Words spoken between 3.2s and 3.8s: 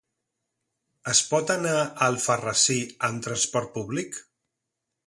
transport